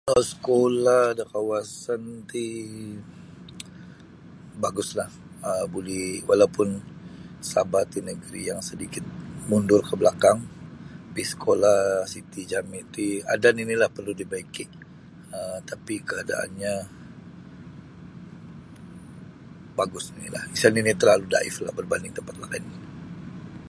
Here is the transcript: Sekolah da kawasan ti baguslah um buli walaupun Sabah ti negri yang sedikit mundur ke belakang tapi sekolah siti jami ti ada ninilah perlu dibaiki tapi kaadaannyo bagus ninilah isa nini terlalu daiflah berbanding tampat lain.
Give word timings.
Sekolah 0.29 1.05
da 1.17 1.21
kawasan 1.33 2.01
ti 2.31 2.45
baguslah 4.61 5.05
um 5.47 5.65
buli 5.73 6.03
walaupun 6.29 6.69
Sabah 7.51 7.83
ti 7.91 7.99
negri 8.09 8.41
yang 8.49 8.61
sedikit 8.69 9.03
mundur 9.49 9.81
ke 9.89 9.93
belakang 10.01 10.39
tapi 11.05 11.21
sekolah 11.31 11.81
siti 12.11 12.41
jami 12.51 12.79
ti 12.93 13.05
ada 13.33 13.49
ninilah 13.57 13.89
perlu 13.95 14.09
dibaiki 14.19 14.65
tapi 15.69 15.95
kaadaannyo 16.09 16.75
bagus 19.77 20.05
ninilah 20.17 20.43
isa 20.55 20.67
nini 20.73 20.97
terlalu 20.99 21.25
daiflah 21.35 21.73
berbanding 21.77 22.13
tampat 22.17 22.35
lain. 22.41 22.65